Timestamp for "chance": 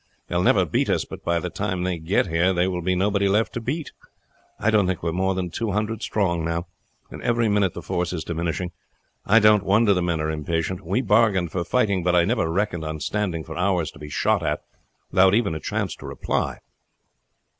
15.59-15.95